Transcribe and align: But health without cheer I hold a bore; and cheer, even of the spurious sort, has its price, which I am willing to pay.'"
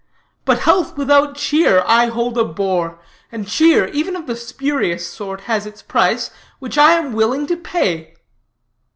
But 0.45 0.61
health 0.61 0.97
without 0.97 1.35
cheer 1.35 1.83
I 1.85 2.07
hold 2.07 2.35
a 2.35 2.43
bore; 2.43 2.97
and 3.31 3.47
cheer, 3.47 3.85
even 3.89 4.15
of 4.15 4.25
the 4.25 4.35
spurious 4.35 5.05
sort, 5.05 5.41
has 5.41 5.67
its 5.67 5.83
price, 5.83 6.31
which 6.57 6.75
I 6.75 6.93
am 6.93 7.13
willing 7.13 7.45
to 7.45 7.55
pay.'" 7.57 8.15